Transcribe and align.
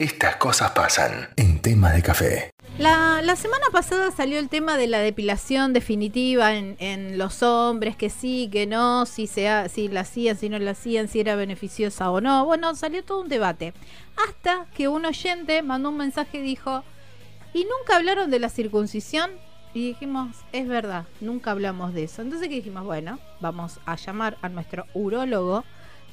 Estas 0.00 0.34
cosas 0.36 0.72
pasan 0.72 1.28
en 1.36 1.60
tema 1.60 1.92
de 1.92 2.02
café. 2.02 2.50
La, 2.78 3.22
la 3.22 3.36
semana 3.36 3.66
pasada 3.70 4.10
salió 4.10 4.40
el 4.40 4.48
tema 4.48 4.76
de 4.76 4.88
la 4.88 4.98
depilación 4.98 5.72
definitiva 5.72 6.56
en, 6.56 6.74
en 6.80 7.16
los 7.16 7.44
hombres, 7.44 7.96
que 7.96 8.10
sí, 8.10 8.48
que 8.50 8.66
no, 8.66 9.06
si, 9.06 9.28
se 9.28 9.48
ha- 9.48 9.68
si 9.68 9.86
la 9.86 10.00
hacían, 10.00 10.36
si 10.36 10.48
no 10.48 10.58
la 10.58 10.72
hacían, 10.72 11.06
si 11.06 11.20
era 11.20 11.36
beneficiosa 11.36 12.10
o 12.10 12.20
no. 12.20 12.44
Bueno, 12.44 12.74
salió 12.74 13.04
todo 13.04 13.20
un 13.20 13.28
debate. 13.28 13.72
Hasta 14.28 14.66
que 14.74 14.88
un 14.88 15.04
oyente 15.06 15.62
mandó 15.62 15.90
un 15.90 15.96
mensaje 15.98 16.38
y 16.38 16.42
dijo, 16.42 16.82
¿y 17.52 17.60
nunca 17.62 17.94
hablaron 17.96 18.32
de 18.32 18.40
la 18.40 18.48
circuncisión? 18.48 19.30
Y 19.74 19.86
dijimos, 19.88 20.34
es 20.50 20.66
verdad, 20.66 21.04
nunca 21.20 21.52
hablamos 21.52 21.94
de 21.94 22.02
eso. 22.04 22.20
Entonces 22.20 22.48
que 22.48 22.56
dijimos, 22.56 22.82
bueno, 22.82 23.20
vamos 23.40 23.78
a 23.86 23.94
llamar 23.94 24.38
a 24.42 24.48
nuestro 24.48 24.86
urólogo 24.92 25.64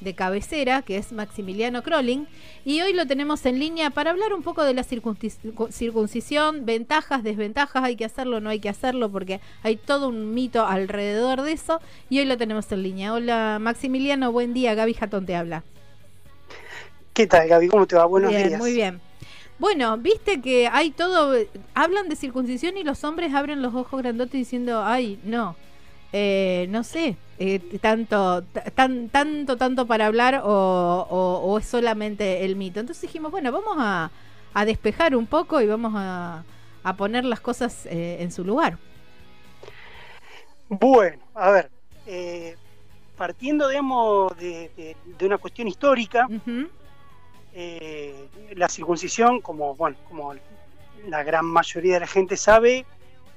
de 0.02 0.14
cabecera, 0.14 0.82
que 0.82 0.96
es 0.96 1.12
Maximiliano 1.12 1.82
Crolling, 1.82 2.26
y 2.64 2.80
hoy 2.80 2.92
lo 2.92 3.06
tenemos 3.06 3.44
en 3.46 3.58
línea 3.58 3.90
para 3.90 4.10
hablar 4.10 4.32
un 4.34 4.42
poco 4.42 4.64
de 4.64 4.74
la 4.74 4.82
circuncis- 4.82 5.38
circuncisión, 5.70 6.64
ventajas, 6.66 7.22
desventajas, 7.22 7.84
hay 7.84 7.96
que 7.96 8.04
hacerlo, 8.04 8.40
no 8.40 8.50
hay 8.50 8.60
que 8.60 8.68
hacerlo, 8.68 9.10
porque 9.10 9.40
hay 9.62 9.76
todo 9.76 10.08
un 10.08 10.34
mito 10.34 10.66
alrededor 10.66 11.42
de 11.42 11.52
eso, 11.52 11.80
y 12.10 12.18
hoy 12.18 12.24
lo 12.24 12.36
tenemos 12.36 12.70
en 12.72 12.82
línea. 12.82 13.12
Hola 13.12 13.58
Maximiliano, 13.60 14.32
buen 14.32 14.54
día, 14.54 14.74
Gaby 14.74 14.94
Jatón 14.94 15.26
te 15.26 15.36
habla. 15.36 15.62
¿Qué 17.12 17.26
tal, 17.26 17.46
Gaby? 17.48 17.68
¿Cómo 17.68 17.86
te 17.86 17.96
va? 17.96 18.06
Buenos 18.06 18.30
bien, 18.30 18.48
días. 18.48 18.60
muy 18.60 18.72
bien. 18.72 19.00
Bueno, 19.58 19.96
viste 19.98 20.40
que 20.40 20.66
hay 20.66 20.90
todo, 20.90 21.36
hablan 21.74 22.08
de 22.08 22.16
circuncisión 22.16 22.76
y 22.76 22.84
los 22.84 23.04
hombres 23.04 23.32
abren 23.34 23.62
los 23.62 23.74
ojos 23.74 24.02
grandotes 24.02 24.32
diciendo, 24.32 24.82
ay, 24.82 25.20
no, 25.22 25.54
eh, 26.12 26.66
no 26.70 26.84
sé, 26.84 27.16
eh, 27.38 27.58
tanto, 27.80 28.42
tan, 28.74 29.08
tanto, 29.08 29.56
tanto 29.56 29.86
para 29.86 30.06
hablar 30.06 30.42
o, 30.44 31.06
o- 31.10 31.40
o 31.52 31.58
es 31.58 31.66
solamente 31.66 32.44
el 32.44 32.56
mito. 32.56 32.80
Entonces 32.80 33.02
dijimos, 33.02 33.30
bueno, 33.32 33.52
vamos 33.52 33.76
a, 33.78 34.10
a 34.54 34.64
despejar 34.64 35.16
un 35.16 35.26
poco 35.26 35.60
y 35.60 35.66
vamos 35.66 35.92
a, 35.96 36.44
a 36.84 36.96
poner 36.96 37.24
las 37.24 37.40
cosas 37.40 37.86
eh, 37.86 38.18
en 38.20 38.30
su 38.32 38.44
lugar. 38.44 38.78
Bueno, 40.68 41.22
a 41.34 41.50
ver, 41.50 41.70
partiendo, 43.16 43.68
digamos, 43.68 44.36
de, 44.36 44.70
de- 44.76 44.96
de 45.04 45.26
una 45.26 45.38
cuestión 45.38 45.68
histórica, 45.68 46.26
eh, 47.52 48.28
la 48.56 48.68
circuncisión, 48.68 49.40
como, 49.40 49.74
bueno, 49.74 49.96
como 50.08 50.34
la 51.06 51.22
gran 51.22 51.44
mayoría 51.46 51.94
de 51.94 52.00
la 52.00 52.06
gente 52.06 52.36
sabe, 52.36 52.86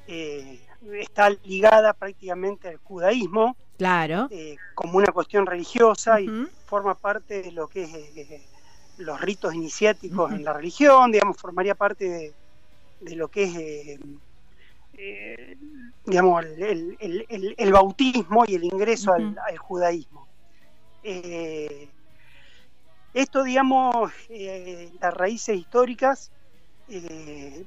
eh, 0.08 0.60
está 0.94 1.30
ligada 1.44 1.94
prácticamente 1.94 2.68
al 2.70 2.78
judaísmo 2.78 3.56
Claro. 3.78 4.28
eh, 4.32 4.56
como 4.74 4.98
una 4.98 5.12
cuestión 5.12 5.46
religiosa 5.46 6.22
y 6.22 6.30
forma 6.66 6.96
parte 6.96 7.42
de 7.42 7.52
lo 7.52 7.68
que 7.68 7.84
es 7.84 7.94
eh, 7.94 8.48
los 8.98 9.20
ritos 9.20 9.54
iniciáticos 9.54 10.32
en 10.32 10.44
la 10.46 10.54
religión, 10.54 11.12
digamos, 11.12 11.38
formaría 11.38 11.76
parte 11.76 12.08
de, 12.10 12.34
de 13.02 13.16
lo 13.16 13.28
que 13.28 13.44
es, 13.44 13.56
eh, 13.58 14.00
eh, 14.94 15.58
digamos, 16.06 16.46
el, 16.46 16.64
el- 16.64 16.98
el- 17.00 17.26
el- 17.28 17.56
el 17.58 17.74
bautismo 17.74 18.46
y 18.48 18.56
el 18.56 18.64
ingreso 18.64 19.12
al, 19.12 19.38
judaísmo. 19.58 20.28
Eh, 21.04 21.90
esto, 23.14 23.44
digamos, 23.44 24.12
eh, 24.30 24.92
las 25.02 25.14
raíces 25.14 25.58
históricas, 25.58 26.32
eh, 26.88 27.66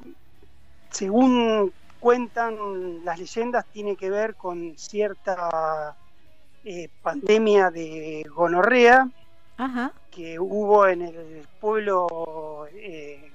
según 0.90 1.72
cuentan 1.98 3.04
las 3.04 3.18
leyendas, 3.18 3.66
tiene 3.70 3.96
que 3.96 4.10
ver 4.10 4.36
con 4.36 4.76
cierta 4.76 5.96
eh, 6.64 6.88
pandemia 7.02 7.70
de 7.70 8.24
gonorrea 8.34 9.10
Ajá. 9.56 9.92
que 10.10 10.38
hubo 10.38 10.86
en 10.86 11.02
el 11.02 11.46
pueblo 11.58 12.66
eh, 12.72 13.32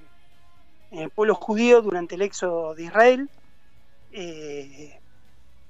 en 0.92 1.00
el 1.00 1.09
pueblo 1.09 1.36
judío 1.36 1.81
durante 1.81 2.16
el 2.16 2.22
éxodo 2.22 2.75
de 2.75 2.83
Israel, 2.83 3.30
eh, 4.11 5.00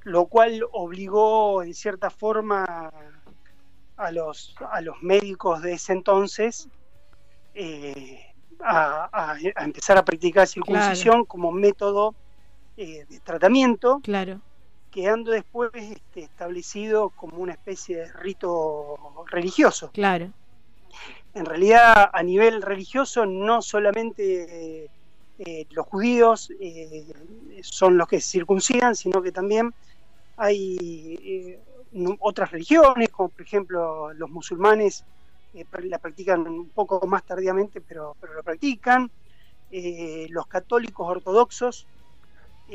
lo 0.04 0.26
cual 0.28 0.66
obligó 0.74 1.64
en 1.64 1.74
cierta 1.74 2.10
forma 2.10 2.66
a 3.96 4.12
los, 4.12 4.54
a 4.70 4.82
los 4.82 5.02
médicos 5.02 5.62
de 5.62 5.74
ese 5.74 5.94
entonces 5.94 6.68
a, 8.60 9.10
a- 9.12 9.38
a 9.56 9.64
empezar 9.64 9.98
a 9.98 10.04
practicar 10.04 10.48
circuncisión 10.48 11.26
como 11.26 11.52
método 11.52 12.16
eh, 12.78 13.06
de 13.08 13.20
tratamiento 13.20 14.00
Claro. 14.04 14.42
quedando 14.92 15.32
después 15.32 15.72
este, 15.74 16.22
establecido 16.22 17.10
como 17.10 17.38
una 17.38 17.54
especie 17.54 17.98
de 17.98 18.14
rito 18.14 18.98
religioso. 19.28 19.92
Claro. 19.92 20.32
En 21.34 21.46
realidad, 21.46 22.10
a 22.14 22.22
nivel 22.22 22.62
religioso, 22.62 23.26
no 23.26 23.62
solamente 23.62 24.88
eh, 25.40 25.66
los 25.72 25.88
judíos 25.88 26.52
eh, 26.60 27.12
son 27.64 27.98
los 27.98 28.08
que 28.08 28.22
se 28.22 28.30
circuncidan, 28.30 28.96
sino 28.96 29.22
que 29.22 29.32
también 29.32 29.74
hay 30.38 30.78
eh, 31.24 31.60
otras 32.20 32.52
religiones, 32.52 33.10
como 33.10 33.30
por 33.30 33.42
ejemplo 33.42 34.14
los 34.14 34.30
musulmanes 34.30 35.04
eh, 35.54 35.66
la 35.84 36.00
practican 36.00 36.48
un 36.48 36.70
poco 36.70 37.06
más 37.08 37.24
tardíamente, 37.24 37.82
pero, 37.82 38.16
pero 38.20 38.34
lo 38.34 38.44
practican. 38.44 39.10
Eh, 39.76 40.28
los 40.30 40.46
católicos 40.46 41.08
ortodoxos 41.10 41.88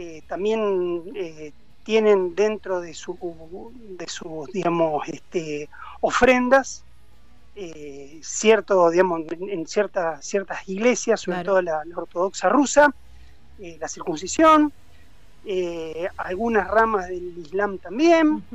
eh, 0.00 0.22
también 0.28 1.04
eh, 1.16 1.53
tienen 1.82 2.34
dentro 2.34 2.81
de, 2.81 2.94
su, 2.94 3.72
de 3.75 4.06
sus, 4.09 4.47
digamos, 4.53 5.09
este, 5.09 5.69
ofrendas 6.00 6.86
eh, 7.54 8.20
cierto, 8.22 8.91
digamos, 8.91 9.22
en, 9.32 9.50
en 9.50 9.66
ciertas 9.66 10.25
ciertas 10.25 10.69
iglesias, 10.69 11.20
sobre 11.22 11.38
Claro. 11.38 11.50
todo 11.53 11.62
la, 11.62 11.82
la 11.84 11.97
ortodoxa 11.97 12.48
rusa, 12.48 12.91
eh, 13.59 13.76
la 13.81 13.88
circuncisión, 13.88 14.72
eh, 15.42 16.09
algunas 16.16 16.69
ramas 16.69 17.09
del 17.09 17.36
Islam 17.38 17.78
también. 17.80 18.47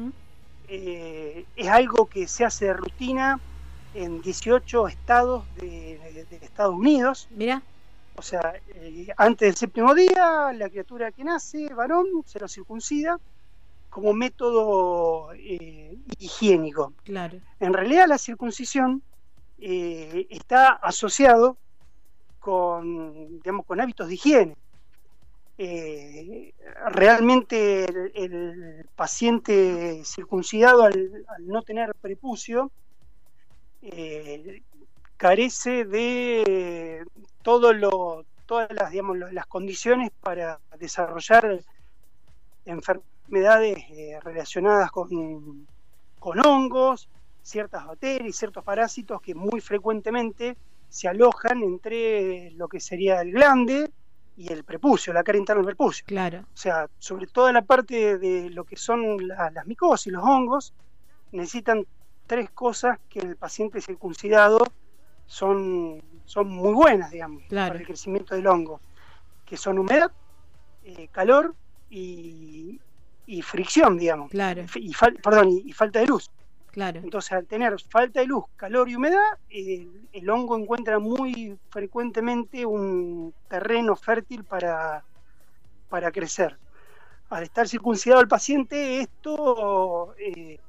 Es 0.65 1.67
algo 1.67 2.07
que 2.07 2.27
se 2.27 2.45
hace 2.45 2.67
de 2.67 2.73
rutina 2.73 3.37
en 3.91 4.21
18 4.21 4.87
estados 4.87 5.53
de, 5.55 5.99
de- 6.13 6.25
de 6.25 6.37
Estados 6.45 6.75
Unidos. 6.75 7.27
Mira. 7.31 7.67
O 8.15 8.21
sea, 8.21 8.53
eh, 8.75 9.07
antes 9.17 9.47
del 9.47 9.55
séptimo 9.55 9.93
día, 9.95 10.53
la 10.53 10.69
criatura 10.69 11.11
que 11.11 11.23
nace, 11.23 11.73
varón, 11.73 12.05
se 12.25 12.39
lo 12.39 12.47
circuncida 12.47 13.19
como 13.89 14.13
método 14.13 15.33
eh, 15.33 15.95
higiénico. 16.17 16.93
Claro. 17.03 17.37
En 17.59 17.73
realidad 17.73 18.07
la 18.07 18.17
circuncisión 18.17 19.03
eh, 19.59 20.25
está 20.29 20.69
asociado 20.69 21.57
con, 22.39 23.39
digamos, 23.39 23.65
con 23.65 23.79
hábitos 23.79 24.07
de 24.07 24.13
higiene. 24.15 24.55
Eh, 25.59 26.53
realmente 26.91 27.85
el, 27.85 28.11
el 28.15 28.85
paciente 28.95 30.01
circuncidado 30.03 30.83
al, 30.83 31.25
al 31.27 31.47
no 31.47 31.61
tener 31.61 31.93
prepucio 31.95 32.71
carece 35.17 35.85
de 35.85 37.05
todo 37.43 37.73
lo, 37.73 38.25
todas 38.45 38.71
las, 38.71 38.89
digamos, 38.91 39.17
las 39.31 39.45
condiciones 39.45 40.11
para 40.21 40.59
desarrollar 40.79 41.59
enfermedades 42.65 43.77
eh, 43.89 44.19
relacionadas 44.23 44.91
con, 44.91 45.67
con 46.19 46.45
hongos, 46.45 47.09
ciertas 47.41 47.85
bacterias, 47.85 48.35
ciertos 48.35 48.63
parásitos 48.63 49.21
que 49.21 49.35
muy 49.35 49.59
frecuentemente 49.61 50.57
se 50.89 51.07
alojan 51.07 51.63
entre 51.63 52.51
lo 52.51 52.67
que 52.67 52.79
sería 52.79 53.21
el 53.21 53.31
glande 53.31 53.91
y 54.37 54.51
el 54.51 54.63
prepucio, 54.63 55.13
la 55.13 55.23
cara 55.23 55.37
interna 55.37 55.59
del 55.59 55.67
prepucio. 55.67 56.05
Claro. 56.07 56.39
O 56.53 56.57
sea, 56.57 56.87
sobre 56.97 57.27
toda 57.27 57.51
la 57.51 57.61
parte 57.63 58.17
de 58.17 58.49
lo 58.49 58.63
que 58.63 58.77
son 58.77 59.27
la- 59.27 59.51
las 59.51 59.65
micosis, 59.67 60.11
los 60.11 60.23
hongos, 60.23 60.73
necesitan 61.31 61.85
tres 62.25 62.49
cosas 62.51 62.99
que 63.09 63.19
en 63.19 63.29
el 63.29 63.35
paciente 63.35 63.81
circuncidado 63.81 64.59
son, 65.25 66.01
son 66.25 66.49
muy 66.49 66.73
buenas, 66.73 67.11
digamos, 67.11 67.43
Claro. 67.47 67.69
para 67.69 67.79
el 67.79 67.85
crecimiento 67.85 68.35
del 68.35 68.47
hongo, 68.47 68.81
que 69.45 69.57
son 69.57 69.79
humedad, 69.79 70.11
eh, 70.83 71.07
calor 71.09 71.55
y, 71.89 72.79
y 73.25 73.41
fricción, 73.41 73.97
digamos, 73.97 74.29
Claro. 74.31 74.63
y, 74.75 74.93
fal- 74.93 75.19
perdón, 75.21 75.49
y- 75.49 75.63
y 75.65 75.73
falta 75.73 75.99
de 75.99 76.07
luz. 76.07 76.29
Claro. 76.67 76.99
Entonces, 77.03 77.31
al 77.33 77.45
tener 77.45 77.75
falta 77.89 78.19
de 78.19 78.25
luz, 78.25 78.45
calor 78.55 78.89
y 78.89 78.95
humedad, 78.95 79.21
el, 79.49 80.09
el 80.11 80.29
hongo 80.29 80.57
encuentra 80.57 80.97
muy 80.97 81.55
frecuentemente 81.69 82.65
un 82.65 83.33
terreno 83.47 83.95
fértil 83.95 84.43
para, 84.43 85.05
para 85.87 86.11
crecer. 86.11 86.57
Al 87.29 87.43
estar 87.43 87.67
circuncidado 87.67 88.21
el 88.21 88.27
paciente, 88.27 89.01
esto 89.01 90.15
eh, 90.17 90.59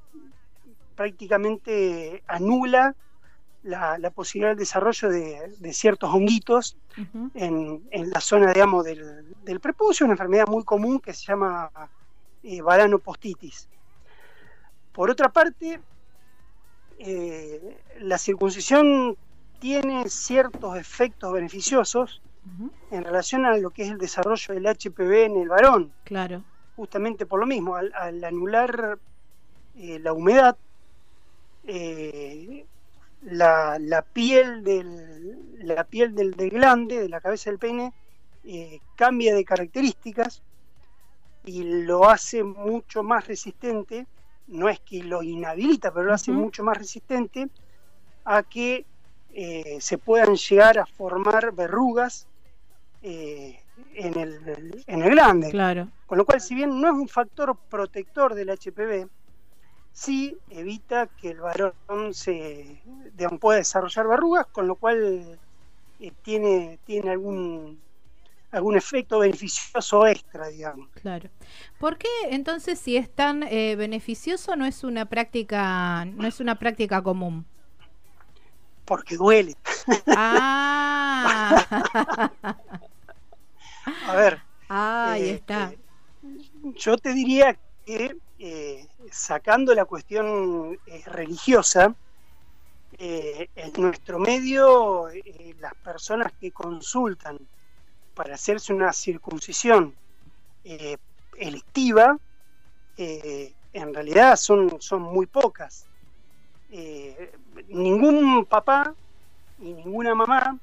prácticamente 0.94 2.22
anula 2.26 2.94
la, 3.64 3.98
la 3.98 4.10
posibilidad 4.10 4.50
del 4.50 4.58
desarrollo 4.58 5.08
de, 5.08 5.54
de 5.58 5.72
ciertos 5.72 6.10
honguitos 6.12 6.76
en, 7.34 7.82
en 7.90 8.10
la 8.10 8.20
zona, 8.20 8.52
digamos, 8.52 8.84
del, 8.84 9.34
del 9.42 9.60
prepucio, 9.60 10.04
una 10.04 10.14
enfermedad 10.14 10.46
muy 10.46 10.64
común 10.64 11.00
que 11.00 11.12
se 11.12 11.24
llama 11.24 11.70
eh, 12.42 12.60
varanopostitis. 12.60 13.68
Por 14.92 15.10
otra 15.10 15.30
parte, 15.30 15.80
eh, 16.98 17.78
la 18.00 18.18
circuncisión 18.18 19.16
tiene 19.58 20.08
ciertos 20.08 20.76
efectos 20.76 21.32
beneficiosos 21.32 22.20
en 22.90 23.02
relación 23.02 23.46
a 23.46 23.56
lo 23.56 23.70
que 23.70 23.84
es 23.84 23.90
el 23.90 23.96
desarrollo 23.96 24.52
del 24.52 24.66
HPV 24.66 25.24
en 25.24 25.36
el 25.38 25.48
varón. 25.48 25.90
Claro. 26.04 26.44
Justamente 26.76 27.24
por 27.24 27.40
lo 27.40 27.46
mismo, 27.46 27.74
al, 27.74 28.22
anular 28.22 28.98
eh, 29.76 29.98
la 30.00 30.12
humedad, 30.12 30.56
eh, 31.64 32.66
la, 33.24 34.04
piel 34.12 34.62
del 34.62 35.56
la 35.58 35.84
piel 35.84 36.14
del, 36.14 36.34
glande, 36.34 37.00
de 37.00 37.08
la 37.08 37.20
cabeza 37.20 37.50
del 37.50 37.58
pene, 37.58 37.92
eh, 38.44 38.80
cambia 38.96 39.34
de 39.34 39.44
características 39.44 40.42
y 41.44 41.62
lo 41.84 42.08
hace 42.08 42.42
mucho 42.42 43.02
más 43.02 43.26
resistente, 43.26 44.06
no 44.46 44.68
es 44.68 44.80
que 44.80 45.02
lo 45.02 45.22
inhabilita, 45.22 45.92
pero 45.92 46.06
lo 46.06 46.14
hace 46.14 46.32
mucho 46.32 46.62
más 46.62 46.76
resistente 46.76 47.48
a 48.24 48.42
que 48.42 48.84
eh, 49.32 49.78
se 49.80 49.98
puedan 49.98 50.36
llegar 50.36 50.78
a 50.78 50.86
formar 50.86 51.52
verrugas 51.52 52.26
eh, 53.02 53.58
en, 53.94 54.18
el, 54.18 54.84
en 54.86 55.02
el 55.02 55.10
glande. 55.10 55.50
Claro. 55.50 55.88
Con 56.06 56.18
lo 56.18 56.24
cual, 56.24 56.40
si 56.40 56.54
bien 56.54 56.80
no 56.80 56.88
es 56.88 56.94
un 56.94 57.08
factor 57.08 57.56
protector 57.68 58.34
del 58.34 58.50
HPV, 58.50 59.08
sí 59.94 60.36
evita 60.50 61.06
que 61.06 61.30
el 61.30 61.40
varón 61.40 62.12
se 62.12 62.82
pueda 63.40 63.58
desarrollar 63.58 64.06
verrugas, 64.06 64.46
con 64.48 64.66
lo 64.66 64.74
cual 64.74 65.38
eh, 66.00 66.12
tiene, 66.22 66.78
tiene 66.84 67.12
algún 67.12 67.82
algún 68.50 68.76
efecto 68.76 69.18
beneficioso 69.18 70.06
extra, 70.06 70.46
digamos. 70.48 70.88
Claro. 71.02 71.28
¿Por 71.78 71.98
qué 71.98 72.08
entonces 72.30 72.78
si 72.78 72.96
es 72.96 73.12
tan 73.12 73.42
eh, 73.42 73.74
beneficioso 73.74 74.54
no 74.54 74.64
es 74.64 74.84
una 74.84 75.06
práctica 75.06 76.04
no 76.04 76.28
es 76.28 76.38
una 76.38 76.56
práctica 76.58 77.02
común? 77.02 77.46
Porque 78.84 79.16
duele. 79.16 79.56
Ah. 80.08 81.66
A 84.06 84.14
ver. 84.14 84.40
ahí 84.68 85.22
eh, 85.24 85.34
está. 85.34 85.72
Eh, 85.72 85.78
yo 86.76 86.96
te 86.96 87.12
diría 87.12 87.58
que 87.84 88.16
sacando 89.10 89.74
la 89.74 89.84
cuestión 89.84 90.78
religiosa, 91.06 91.94
en 92.98 93.72
nuestro 93.78 94.18
medio 94.18 95.08
las 95.58 95.74
personas 95.76 96.32
que 96.40 96.52
consultan 96.52 97.38
para 98.14 98.34
hacerse 98.34 98.72
una 98.72 98.92
circuncisión 98.92 99.94
eh, 100.64 100.96
electiva, 101.36 102.16
eh, 102.96 103.52
en 103.72 103.92
realidad 103.92 104.36
son, 104.36 104.80
son 104.80 105.02
muy 105.02 105.26
pocas. 105.26 105.84
Eh, 106.70 107.32
ningún 107.68 108.46
papá 108.46 108.94
y 109.60 109.72
ninguna 109.72 110.14
mamá 110.14 110.58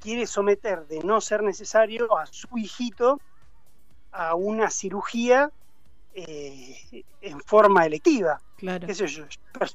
quiere 0.00 0.26
someter, 0.26 0.86
de 0.86 1.00
no 1.00 1.20
ser 1.20 1.42
necesario, 1.42 2.16
a 2.16 2.24
su 2.24 2.56
hijito 2.56 3.20
a 4.10 4.34
una 4.34 4.70
cirugía 4.70 5.50
en 6.14 7.40
forma 7.40 7.86
electiva. 7.86 8.40
Claro. 8.56 8.86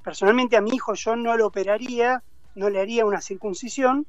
Personalmente 0.03 0.55
a 0.55 0.61
mi 0.61 0.71
hijo 0.71 0.93
yo 0.93 1.15
no 1.15 1.35
lo 1.35 1.47
operaría, 1.47 2.23
no 2.55 2.69
le 2.69 2.79
haría 2.79 3.05
una 3.05 3.21
circuncisión, 3.21 4.07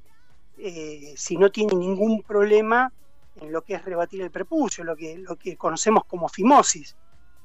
eh, 0.59 1.15
si 1.17 1.37
no 1.37 1.51
tiene 1.51 1.75
ningún 1.75 2.23
problema 2.23 2.93
en 3.37 3.53
lo 3.53 3.63
que 3.63 3.75
es 3.75 3.85
rebatir 3.85 4.23
el 4.23 4.31
prepucio, 4.31 4.85
lo 4.85 4.97
que, 4.97 5.19
lo 5.19 5.37
que 5.37 5.57
conocemos 5.57 6.05
como 6.05 6.29
fimosis, 6.29 6.97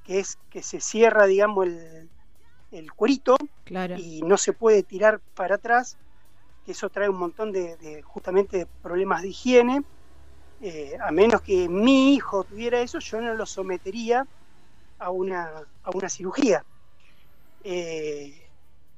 que 0.04 0.20
es 0.20 0.38
que 0.50 0.62
se 0.62 0.80
cierra, 0.80 1.26
digamos, 1.26 1.68
el, 1.68 2.10
el 2.72 2.92
cuerito 2.92 3.38
y 3.98 4.22
no 4.22 4.38
se 4.38 4.54
puede 4.54 4.84
tirar 4.84 5.22
para 5.34 5.56
atrás, 5.56 5.98
que 6.66 6.74
eso 6.74 6.90
trae 6.90 7.10
un 7.10 7.18
montón 7.18 7.52
de, 7.52 8.02
justamente 8.04 8.68
problemas 8.82 9.22
de 9.22 9.30
higiene. 9.30 9.84
Eh, 10.62 10.98
a 11.02 11.12
menos 11.12 11.42
que 11.42 11.70
mi 11.70 12.16
hijo 12.16 12.44
tuviera 12.44 12.80
eso, 12.80 13.00
yo 13.00 13.22
no 13.22 13.34
lo 13.34 13.46
sometería 13.46 14.26
a 15.00 15.12
una, 15.12 15.64
a 15.84 15.90
una 15.92 16.10
cirugía. 16.10 16.64
Eh, 17.64 18.46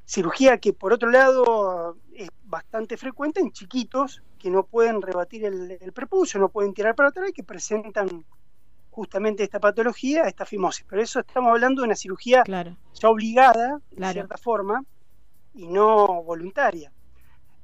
Cirugía 0.07 0.57
que 0.57 0.71
por 0.71 0.93
otro 0.93 1.11
lado 1.11 1.97
es 2.15 2.29
bastante 2.45 2.95
frecuente 2.95 3.41
en 3.41 3.51
chiquitos 3.51 4.23
que 4.39 4.49
no 4.49 4.63
pueden 4.63 5.01
rebatir 5.01 5.43
el, 5.43 5.91
prepucio, 5.93 6.39
no 6.39 6.47
pueden 6.47 6.73
tirar 6.73 6.95
para 6.95 7.09
atrás 7.09 7.29
y 7.29 7.33
que 7.33 7.43
presentan 7.43 8.23
justamente 8.89 9.43
esta 9.43 9.59
patología, 9.59 10.23
esta 10.23 10.45
fimosis. 10.45 10.85
Pero 10.87 11.01
eso 11.01 11.19
estamos 11.19 11.51
hablando 11.51 11.81
de 11.81 11.87
una 11.87 11.95
cirugía 11.95 12.45
ya 12.45 13.09
obligada, 13.09 13.81
de 13.91 14.13
cierta 14.13 14.37
forma, 14.37 14.81
y 15.53 15.67
no 15.67 16.23
voluntaria. 16.23 16.89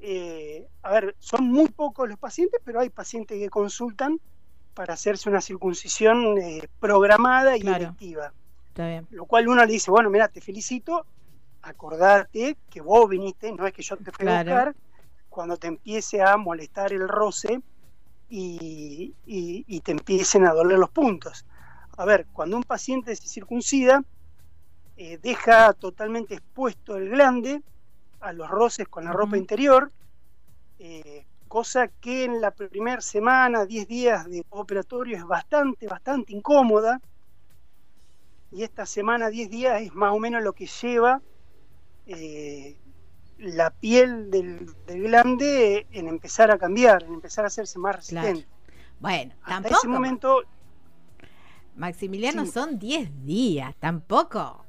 Eh, 0.01 0.68
a 0.81 0.91
ver, 0.91 1.15
son 1.19 1.45
muy 1.47 1.69
pocos 1.69 2.09
los 2.09 2.19
pacientes, 2.19 2.59
pero 2.65 2.81
hay 2.81 2.89
pacientes 2.89 3.39
que 3.39 3.50
consultan 3.50 4.19
para 4.74 4.94
hacerse 4.94 5.30
una 5.30 5.42
circuncisión 5.42 6.38
eh, 6.38 6.68
programada 6.80 7.56
y 7.56 7.62
claro. 7.62 7.96
Lo 9.12 9.25
cual 9.25 9.48
uno 9.48 9.64
le 9.66 9.72
dice, 9.72 9.92
bueno, 9.92 10.10
mira, 10.10 10.28
te 10.28 10.42
felicito, 10.42 11.06
acordate 11.62 12.58
que 12.70 12.81
vos 12.81 13.08
viniste, 13.08 13.52
no 13.52 13.68
es 13.68 13.74
que 13.74 13.84
yo 13.84 13.98
te 13.98 14.12
fui 14.12 14.28
a 14.28 14.40
buscar, 14.40 14.75
cuando 15.30 15.58
te 15.58 15.68
empiece 15.68 16.22
a 16.22 16.38
molestar 16.38 16.92
el 16.92 17.08
roce 17.08 17.62
y, 18.30 19.14
te 19.84 19.92
empiecen 19.92 20.46
a 20.46 20.54
doler 20.54 20.80
los 20.80 20.90
puntos. 20.90 21.46
A 21.98 22.06
ver, 22.06 22.26
cuando 22.34 22.58
un 22.58 22.64
paciente 22.64 23.16
se 23.16 23.28
circuncida, 23.28 24.04
eh, 24.98 25.19
deja 25.22 25.74
totalmente 25.74 26.36
expuesto 26.36 26.96
el 26.96 27.10
glande 27.10 27.62
a 28.22 28.34
los 28.34 28.50
roces 28.50 28.88
con 28.88 29.06
la 29.06 29.12
ropa 29.12 29.38
interior, 29.38 29.92
eh, 30.80 31.26
cosa 31.54 31.88
que 31.88 32.24
en 32.24 32.42
la 32.42 32.50
primera 32.50 33.00
semana, 33.00 33.68
10 33.68 33.88
días 33.88 34.28
de 34.28 34.44
operatorio 34.50 35.16
es 35.16 35.24
bastante, 35.24 35.86
bastante 35.86 36.34
incómoda. 36.34 37.00
Y 38.52 38.64
esta 38.64 38.88
semana, 38.88 39.30
10 39.30 39.52
días, 39.52 39.82
es 39.84 39.94
más 39.94 40.14
o 40.14 40.18
menos 40.18 40.42
lo 40.42 40.54
que 40.54 40.66
lleva 40.66 41.22
eh, 42.08 42.76
la 43.38 43.70
piel 43.70 44.32
del, 44.32 44.66
glande 44.88 45.86
en 45.92 46.08
empezar 46.08 46.50
a 46.50 46.58
cambiar, 46.58 47.04
en 47.04 47.14
empezar 47.14 47.46
a 47.46 47.50
hacerse 47.50 47.78
más 47.78 47.98
resistente. 47.98 48.48
Bueno, 49.00 49.36
Hasta 49.44 49.54
tampoco. 49.54 49.76
ese 49.76 49.88
momento. 49.88 50.42
Maximiliano, 51.76 52.48
son 52.48 52.80
10 52.80 53.24
días, 53.24 53.76
tampoco. 53.76 54.66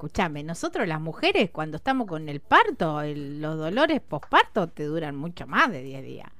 Escúchame, 0.00 0.42
nosotros 0.42 0.88
las 0.88 0.98
mujeres 0.98 1.50
cuando 1.50 1.76
estamos 1.76 2.06
con 2.06 2.30
el 2.30 2.40
parto, 2.40 3.02
los 3.04 3.58
dolores 3.58 4.00
posparto 4.00 4.66
te 4.66 4.84
duran 4.84 5.14
mucho 5.14 5.46
más 5.46 5.70
de 5.70 5.82
10 5.82 6.02
días. 6.02 6.30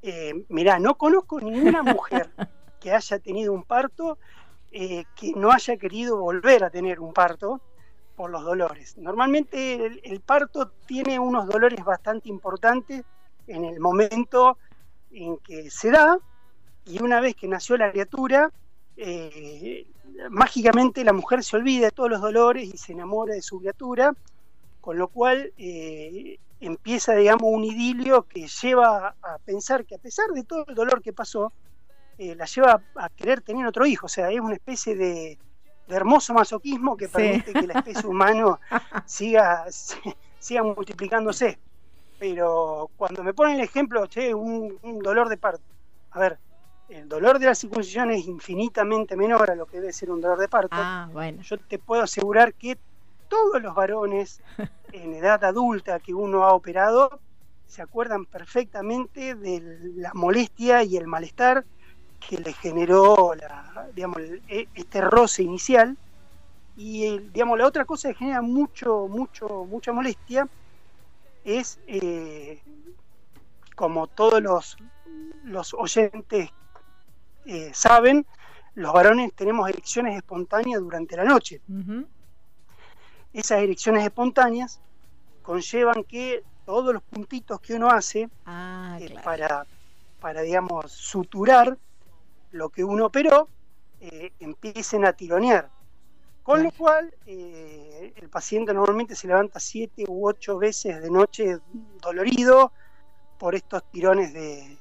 Eh, 0.00 0.46
mirá, 0.48 0.78
no 0.78 0.96
conozco 0.96 1.42
ninguna 1.42 1.82
mujer 1.82 2.30
que 2.80 2.92
haya 2.92 3.18
tenido 3.18 3.52
un 3.52 3.64
parto 3.64 4.16
eh, 4.70 5.04
que 5.14 5.34
no 5.36 5.52
haya 5.52 5.76
querido 5.76 6.16
volver 6.16 6.64
a 6.64 6.70
tener 6.70 7.00
un 7.00 7.12
parto 7.12 7.60
por 8.16 8.30
los 8.30 8.42
dolores. 8.44 8.96
Normalmente 8.96 10.00
el, 10.04 10.20
parto 10.22 10.70
tiene 10.86 11.18
unos 11.18 11.46
dolores 11.48 11.84
bastante 11.84 12.30
importantes 12.30 13.04
en 13.46 13.66
el 13.66 13.78
momento 13.78 14.56
en 15.10 15.36
que 15.36 15.70
se 15.70 15.90
da 15.90 16.18
y 16.86 17.02
una 17.02 17.20
vez 17.20 17.36
que 17.36 17.46
nació 17.46 17.76
la 17.76 17.92
criatura, 17.92 18.50
eh, 18.96 19.86
mágicamente 20.30 21.04
la 21.04 21.12
mujer 21.12 21.42
se 21.42 21.56
olvida 21.56 21.86
de 21.86 21.90
todos 21.90 22.10
los 22.10 22.20
dolores 22.20 22.72
y 22.72 22.76
se 22.76 22.92
enamora 22.92 23.34
de 23.34 23.42
su 23.42 23.58
criatura, 23.60 24.14
con 24.80 24.98
lo 24.98 25.08
cual 25.08 25.52
eh, 25.56 26.38
empieza, 26.60 27.14
digamos, 27.14 27.50
un 27.52 27.64
idilio 27.64 28.22
que 28.22 28.46
lleva 28.46 29.14
a 29.22 29.38
pensar 29.44 29.84
que 29.84 29.94
a 29.94 29.98
pesar 29.98 30.28
de 30.30 30.44
todo 30.44 30.64
el 30.68 30.74
dolor 30.74 31.02
que 31.02 31.12
pasó, 31.12 31.52
eh, 32.18 32.34
la 32.34 32.44
lleva 32.44 32.82
a 32.96 33.08
querer 33.10 33.40
tener 33.40 33.66
otro 33.66 33.86
hijo, 33.86 34.06
o 34.06 34.08
sea, 34.08 34.30
es 34.30 34.40
una 34.40 34.54
especie 34.54 34.94
de, 34.94 35.38
de 35.88 35.96
hermoso 35.96 36.34
masoquismo 36.34 36.96
que 36.96 37.08
permite 37.08 37.52
que 37.52 37.66
la 37.66 37.74
especie 37.74 38.08
humana 38.08 38.58
siga, 39.06 39.66
siga 40.38 40.62
multiplicándose. 40.62 41.58
Pero 42.18 42.88
cuando 42.96 43.24
me 43.24 43.34
ponen 43.34 43.56
el 43.56 43.64
ejemplo, 43.64 44.06
che, 44.06 44.32
un, 44.32 44.78
dolor 45.02 45.28
de 45.28 45.36
parto, 45.36 45.64
a 46.12 46.20
ver, 46.20 46.38
el 46.92 47.08
dolor 47.08 47.38
de 47.38 47.46
la 47.46 47.54
circuncisión 47.54 48.10
es 48.10 48.26
infinitamente 48.26 49.16
menor 49.16 49.50
a 49.50 49.54
lo 49.54 49.66
que 49.66 49.80
debe 49.80 49.92
ser 49.92 50.10
un 50.10 50.20
dolor 50.20 50.38
de 50.38 50.48
parto. 50.48 50.76
Ah, 50.78 51.08
bueno. 51.12 51.42
Yo 51.42 51.56
te 51.58 51.78
puedo 51.78 52.02
asegurar 52.02 52.52
que 52.54 52.76
todos 53.28 53.62
los 53.62 53.74
varones 53.74 54.42
en 54.92 55.14
edad 55.14 55.42
adulta 55.44 56.00
que 56.00 56.12
uno 56.12 56.44
ha 56.44 56.52
operado 56.52 57.18
se 57.66 57.80
acuerdan 57.80 58.26
perfectamente 58.26 59.34
de 59.34 59.92
la 59.96 60.12
molestia 60.12 60.82
y 60.82 60.98
el 60.98 61.06
malestar 61.06 61.64
que 62.28 62.36
le 62.36 62.52
generó 62.52 63.34
la, 63.34 63.88
digamos, 63.94 64.18
e, 64.48 64.68
este 64.74 65.00
roce 65.00 65.42
inicial. 65.42 65.96
Y 66.76 67.18
digamos, 67.18 67.58
la 67.58 67.66
otra 67.66 67.86
cosa 67.86 68.08
que 68.08 68.14
genera 68.16 68.42
mucho, 68.42 69.08
mucho, 69.08 69.64
mucha 69.64 69.92
molestia 69.92 70.46
es, 71.44 71.80
eh, 71.86 72.60
como 73.74 74.06
todos 74.06 74.42
los, 74.42 74.76
los 75.44 75.72
oyentes 75.72 76.50
eh, 77.46 77.70
saben, 77.74 78.26
los 78.74 78.92
varones 78.92 79.32
tenemos 79.34 79.68
erecciones 79.68 80.16
espontáneas 80.16 80.80
durante 80.80 81.16
la 81.16 81.24
noche. 81.24 81.60
Esas 83.32 83.60
erecciones 83.60 84.04
espontáneas 84.04 84.80
conllevan 85.42 86.04
que 86.04 86.42
todos 86.64 86.94
los 86.94 87.02
puntitos 87.02 87.60
que 87.60 87.74
uno 87.74 87.88
hace 87.90 88.28
Ah, 88.46 88.98
eh, 89.00 89.06
claro. 89.06 89.24
para, 89.24 89.66
para, 90.20 90.42
digamos, 90.42 90.92
suturar 90.92 91.76
lo 92.52 92.68
que 92.68 92.84
uno 92.84 93.06
operó, 93.06 93.48
eh, 94.00 94.32
empiecen 94.40 95.04
a 95.04 95.12
tironear. 95.12 95.70
Con 96.42 96.62
lo 96.64 96.72
cual, 96.72 97.14
eh, 97.26 98.12
el 98.16 98.28
paciente 98.28 98.74
normalmente 98.74 99.14
se 99.14 99.28
levanta 99.28 99.60
siete 99.60 100.04
u 100.08 100.26
ocho 100.28 100.58
veces 100.58 101.00
de 101.00 101.08
noche 101.10 101.58
dolorido 102.00 102.72
por 103.38 103.54
estos 103.54 103.88
tirones 103.90 104.32
de, 104.32 104.76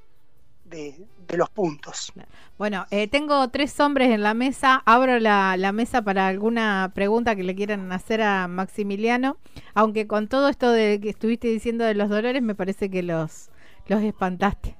de- 0.97 1.07
de 1.27 1.37
los 1.37 1.49
puntos. 1.49 2.11
Bueno, 2.57 2.85
eh, 2.91 3.07
tengo 3.07 3.47
tres 3.49 3.79
hombres 3.79 4.09
en 4.09 4.21
la 4.21 4.33
mesa. 4.33 4.83
Abro 4.85 5.19
la, 5.19 5.55
la 5.57 5.71
mesa 5.71 6.01
para 6.01 6.27
alguna 6.27 6.91
pregunta 6.93 7.35
que 7.35 7.43
le 7.43 7.55
quieran 7.55 7.91
hacer 7.91 8.21
a 8.21 8.47
Maximiliano. 8.47 9.37
Aunque 9.73 10.07
con 10.07 10.27
todo 10.27 10.49
esto 10.49 10.71
de 10.71 10.99
que 11.01 11.09
estuviste 11.09 11.47
diciendo 11.47 11.85
de 11.85 11.95
los 11.95 12.09
dolores, 12.09 12.41
me 12.41 12.55
parece 12.55 12.89
que 12.89 13.01
los, 13.03 13.49
los 13.87 14.01
espantaste. 14.03 14.75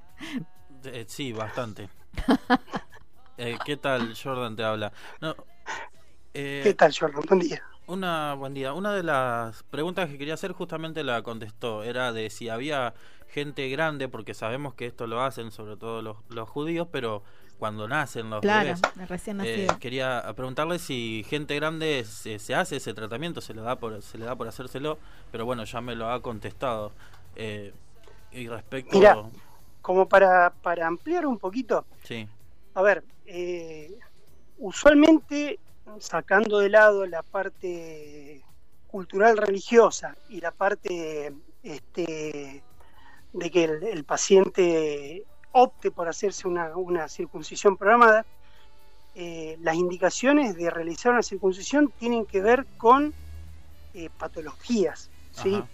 Eh, 0.84 1.04
sí, 1.08 1.32
bastante. 1.32 1.88
Eh, 3.38 3.58
¿Qué 3.64 3.76
tal, 3.76 4.14
Jordan 4.14 4.54
te 4.56 4.62
habla? 4.62 4.92
No, 5.20 5.34
eh, 6.34 6.62
¿Qué 6.64 6.74
tal, 6.74 6.92
Jordan? 6.98 7.22
Buen 7.28 7.40
día. 7.40 7.62
Una 7.86 8.34
buen 8.34 8.54
día. 8.54 8.72
Una 8.74 8.92
de 8.94 9.02
las 9.02 9.64
preguntas 9.64 10.08
que 10.08 10.16
quería 10.18 10.34
hacer 10.34 10.52
justamente 10.52 11.02
la 11.04 11.22
contestó. 11.22 11.82
Era 11.82 12.12
de 12.12 12.30
si 12.30 12.48
había 12.48 12.94
gente 13.32 13.68
grande, 13.70 14.08
porque 14.08 14.34
sabemos 14.34 14.74
que 14.74 14.86
esto 14.86 15.06
lo 15.06 15.22
hacen 15.22 15.50
sobre 15.50 15.76
todo 15.76 16.02
los, 16.02 16.16
los 16.28 16.48
judíos, 16.48 16.86
pero 16.92 17.22
cuando 17.58 17.88
nacen 17.88 18.28
los 18.28 18.40
Claro, 18.40 18.74
bebés. 18.74 19.08
recién 19.08 19.40
eh, 19.40 19.68
quería 19.80 20.22
preguntarle 20.36 20.78
si 20.78 21.24
gente 21.28 21.54
grande 21.54 22.04
se, 22.04 22.38
se 22.38 22.54
hace 22.54 22.76
ese 22.76 22.92
tratamiento, 22.92 23.40
se 23.40 23.54
le 23.54 23.62
da 23.62 23.76
por 23.76 24.02
se 24.02 24.18
le 24.18 24.24
da 24.26 24.34
por 24.36 24.48
hacérselo, 24.48 24.98
pero 25.30 25.46
bueno, 25.46 25.64
ya 25.64 25.80
me 25.80 25.94
lo 25.94 26.10
ha 26.10 26.20
contestado. 26.20 26.92
Eh, 27.36 27.72
y 28.32 28.48
respecto, 28.48 28.98
Mirá. 28.98 29.16
Como 29.80 30.08
para, 30.08 30.52
para 30.62 30.86
ampliar 30.86 31.26
un 31.26 31.38
poquito, 31.38 31.84
sí, 32.04 32.26
a 32.74 32.82
ver, 32.82 33.02
eh, 33.26 33.98
usualmente 34.58 35.58
sacando 35.98 36.58
de 36.58 36.68
lado 36.70 37.06
la 37.06 37.22
parte 37.22 38.42
cultural 38.88 39.36
religiosa 39.36 40.16
y 40.28 40.40
la 40.40 40.52
parte 40.52 41.32
este, 41.62 42.62
de 43.32 43.50
que 43.50 43.64
el, 43.64 43.82
el 43.84 44.04
paciente 44.04 45.24
opte 45.52 45.90
por 45.90 46.08
hacerse 46.08 46.48
una, 46.48 46.76
una 46.76 47.08
circuncisión 47.08 47.76
programada, 47.76 48.24
eh, 49.14 49.58
las 49.60 49.76
indicaciones 49.76 50.56
de 50.56 50.70
realizar 50.70 51.12
una 51.12 51.22
circuncisión 51.22 51.92
tienen 51.98 52.24
que 52.24 52.40
ver 52.40 52.66
con 52.78 53.12
eh, 53.94 54.08
patologías. 54.18 55.10
¿sí? 55.32 55.54
Ajá. 55.54 55.68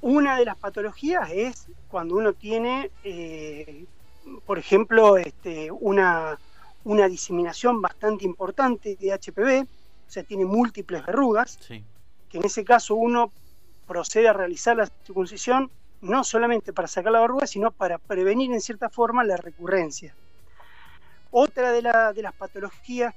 Una 0.00 0.36
de 0.38 0.44
las 0.44 0.56
patologías 0.56 1.30
es 1.32 1.66
cuando 1.88 2.16
uno 2.16 2.32
tiene, 2.32 2.90
eh, 3.04 3.84
por 4.46 4.58
ejemplo, 4.58 5.16
este, 5.16 5.70
una, 5.70 6.38
una 6.84 7.08
diseminación 7.08 7.80
bastante 7.80 8.24
importante 8.24 8.96
de 8.96 9.12
HPV, 9.12 9.62
o 9.62 10.10
sea, 10.10 10.24
tiene 10.24 10.44
múltiples 10.44 11.06
verrugas, 11.06 11.58
sí, 11.60 11.84
que 12.28 12.38
en 12.38 12.44
ese 12.44 12.64
caso 12.64 12.94
uno 12.94 13.32
procede 13.86 14.28
a 14.28 14.32
realizar 14.32 14.76
la 14.76 14.86
circuncisión 15.04 15.70
no 16.02 16.24
solamente 16.24 16.72
para 16.72 16.88
sacar 16.88 17.12
la 17.12 17.20
verruga, 17.20 17.46
sino 17.46 17.72
para 17.72 17.98
prevenir 17.98 18.52
en 18.52 18.60
cierta 18.60 18.90
forma 18.90 19.24
la 19.24 19.36
recurrencia. 19.36 20.16
Otra 21.30 21.72
de, 21.72 21.82
la- 21.82 22.12
de 22.12 22.22
las 22.22 22.34
patologías 22.34 23.14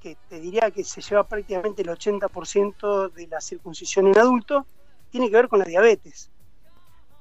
que 0.00 0.16
te 0.28 0.40
diría 0.40 0.70
que 0.70 0.84
se 0.84 1.00
lleva 1.02 1.28
prácticamente 1.28 1.82
el 1.82 1.88
80% 1.90 3.10
de 3.10 3.26
la 3.26 3.40
circuncisión 3.40 4.06
en 4.08 4.18
adulto, 4.18 4.66
tiene 5.10 5.28
que 5.30 5.36
ver 5.36 5.48
con 5.48 5.58
la 5.58 5.64
diabetes. 5.66 6.30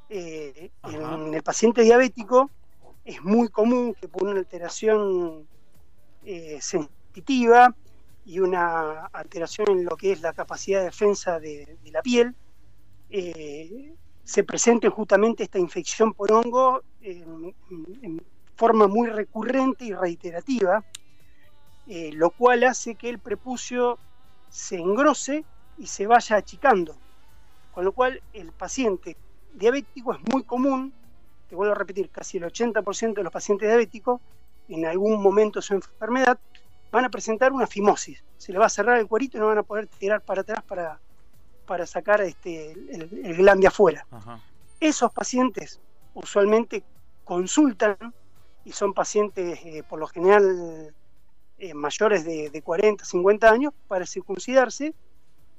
Eh, 0.07 0.71
en 0.83 1.33
el 1.33 1.43
paciente 1.43 1.83
diabético 1.83 2.51
es 3.03 3.21
muy 3.23 3.49
común 3.49 3.93
que 3.93 4.07
por 4.09 4.23
una 4.23 4.39
alteración 4.39 5.47
eh, 6.23 6.59
sensitiva 6.61 7.75
y 8.25 8.39
una 8.39 9.05
alteración 9.07 9.69
en 9.71 9.85
lo 9.85 9.97
que 9.97 10.11
es 10.13 10.21
la 10.21 10.33
capacidad 10.33 10.79
de 10.79 10.85
defensa 10.85 11.39
de, 11.39 11.77
de 11.81 11.91
la 11.91 12.01
piel, 12.01 12.35
eh, 13.09 13.95
se 14.29 14.43
presente 14.43 14.89
justamente 14.89 15.41
esta 15.41 15.57
infección 15.57 16.13
por 16.13 16.31
hongo 16.31 16.83
en, 17.01 18.21
forma 18.55 18.87
muy 18.87 19.09
recurrente 19.09 19.85
y 19.85 19.93
reiterativa, 19.93 20.83
eh, 21.87 22.11
lo 22.13 22.29
cual 22.29 22.63
hace 22.65 22.93
que 22.93 23.09
el 23.09 23.17
prepucio 23.17 23.97
se 24.47 24.75
engrose 24.75 25.45
y 25.79 25.87
se 25.87 26.05
vaya 26.05 26.35
achicando. 26.35 26.95
Con 27.73 27.85
lo 27.85 27.91
cual 27.91 28.21
el 28.33 28.51
paciente 28.51 29.17
diabético 29.55 30.13
es 30.13 30.19
muy 30.31 30.43
común, 30.43 30.93
te 31.49 31.55
vuelvo 31.55 31.73
a 31.73 31.77
repetir, 31.77 32.11
casi 32.11 32.37
el 32.37 32.43
80% 32.43 33.15
de 33.15 33.23
los 33.23 33.33
pacientes 33.33 33.67
diabéticos 33.67 34.21
en 34.67 34.85
algún 34.85 35.23
momento 35.23 35.57
de 35.57 35.63
su 35.63 35.73
enfermedad 35.73 36.37
van 36.91 37.05
a 37.05 37.09
presentar 37.09 37.51
una 37.51 37.65
fimosis. 37.65 38.23
Se 38.37 38.51
le 38.51 38.59
va 38.59 38.67
a 38.67 38.69
cerrar 38.69 38.99
el 38.99 39.07
cuerito 39.07 39.37
y 39.37 39.39
no 39.39 39.47
van 39.47 39.57
a 39.57 39.63
poder 39.63 39.87
tirar 39.87 40.21
para 40.21 40.41
atrás 40.41 40.61
para, 40.67 40.99
para 41.69 41.85
sacar 41.85 42.19
este, 42.21 42.71
el, 42.71 43.21
el 43.23 43.35
glande 43.37 43.67
afuera. 43.67 44.07
ajá, 44.09 44.41
Esos 44.79 45.11
pacientes 45.13 45.79
usualmente 46.15 46.83
consultan 47.23 47.95
y 48.65 48.71
son 48.71 48.91
pacientes 48.95 49.59
eh, 49.63 49.83
por 49.87 49.99
lo 49.99 50.07
general 50.07 50.91
eh, 51.59 51.73
mayores 51.75 52.25
de, 52.25 52.49
de 52.49 52.61
40, 52.63 53.05
50 53.05 53.51
años 53.51 53.71
para 53.87 54.07
circuncidarse 54.07 54.95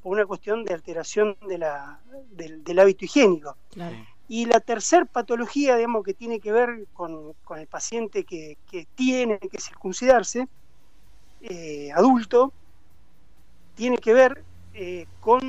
por 0.02 0.14
una 0.14 0.26
cuestión 0.26 0.64
de 0.64 0.74
alteración 0.74 1.36
de 1.46 1.58
la, 1.58 2.00
del, 2.32 2.64
del 2.64 2.78
hábito 2.80 3.04
higiénico. 3.04 3.56
Claro. 3.70 3.94
Y 4.26 4.46
la 4.46 4.58
tercer 4.58 5.06
patología, 5.06 5.76
digamos, 5.76 6.02
que 6.02 6.14
tiene 6.14 6.40
que 6.40 6.50
ver 6.50 6.88
con, 6.92 7.34
con 7.44 7.60
el 7.60 7.68
paciente 7.68 8.24
que, 8.24 8.58
que 8.68 8.88
tiene 8.96 9.38
que 9.38 9.60
circuncidarse, 9.60 10.48
eh, 11.42 11.90
adulto, 11.94 12.52
tiene 13.76 13.98
que 13.98 14.12
ver 14.12 14.44
eh, 14.72 15.06
con, 15.18 15.40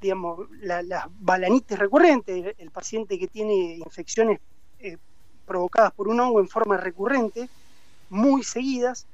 digamos, 0.00 0.48
la- 0.60 0.82
las 0.82 1.06
balanitis 1.10 1.78
recurrentes, 1.78 2.36
el, 2.36 2.54
el 2.58 2.70
paciente 2.70 3.18
que 3.18 3.28
tiene 3.28 3.76
infecciones 3.76 4.38
eh, 4.78 4.96
provocadas 5.44 5.92
por 5.92 6.08
un 6.08 6.20
hongo 6.20 6.40
en 6.40 6.48
forma 6.48 6.76
recurrente, 6.76 7.48
muy 8.10 8.42
seguidas, 8.44 9.06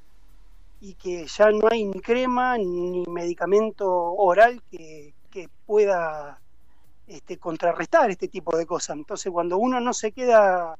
y 0.79 0.95
que 0.95 1.25
ya 1.27 1.51
no 1.51 1.67
hay 1.71 1.85
ni 1.85 1.99
crema 2.01 2.57
ni 2.57 3.03
medicamento 3.07 3.89
oral 3.91 4.61
que, 4.69 5.15
que 5.29 5.49
pueda 5.65 6.39
este, 7.07 7.37
contrarrestar 7.39 8.09
este 8.11 8.27
tipo 8.27 8.55
de 8.57 8.65
cosas. 8.65 8.97
Entonces, 8.97 9.31
cuando 9.31 9.57
uno 9.57 9.79
no 9.79 9.93
se 9.93 10.11
queda, 10.11 10.75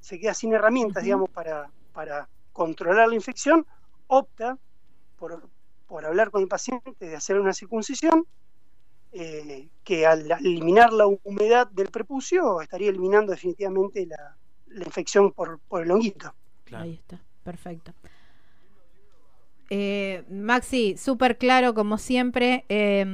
se 0.00 0.18
queda 0.18 0.34
sin 0.34 0.52
herramientas, 0.52 1.02
digamos, 1.02 1.30
para, 1.30 1.70
para 1.92 2.28
controlar 2.52 3.08
la 3.08 3.14
infección, 3.14 3.66
opta 4.08 4.58
por, 5.16 5.50
por 5.94 6.04
hablar 6.04 6.32
con 6.32 6.42
el 6.42 6.48
paciente 6.48 6.92
de 6.98 7.14
hacer 7.14 7.38
una 7.38 7.52
circuncisión, 7.52 8.26
eh, 9.12 9.68
que 9.84 10.06
al 10.06 10.28
eliminar 10.40 10.92
la 10.92 11.06
humedad 11.06 11.68
del 11.68 11.86
prepucio 11.86 12.60
estaría 12.60 12.90
eliminando 12.90 13.30
definitivamente 13.30 14.04
la, 14.04 14.36
la 14.66 14.84
infección 14.84 15.30
por, 15.30 15.60
por 15.60 15.84
el 15.84 15.92
honguito. 15.92 16.34
claro. 16.64 16.82
Ahí 16.82 16.94
está, 16.94 17.22
perfecto. 17.44 17.94
Eh, 19.70 20.24
Maxi, 20.28 20.96
súper 20.96 21.38
claro 21.38 21.74
como 21.74 21.96
siempre. 21.96 22.64
Eh, 22.68 23.04